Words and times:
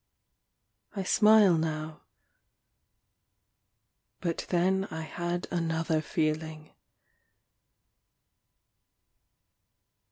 I 0.95 1.03
smile 1.03 1.59
now... 1.59 2.01
but 4.19 4.47
then 4.49 4.85
I 4.89 5.01
had 5.01 5.47
another 5.51 6.01
feeling. 6.01 6.71